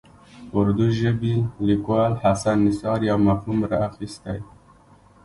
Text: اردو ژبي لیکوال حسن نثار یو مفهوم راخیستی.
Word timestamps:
اردو 0.57 0.85
ژبي 0.99 1.35
لیکوال 1.67 2.13
حسن 2.23 2.57
نثار 2.67 2.99
یو 3.09 3.17
مفهوم 3.27 3.59
راخیستی. 3.73 4.39